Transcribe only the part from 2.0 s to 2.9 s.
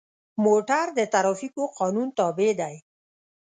تابع دی.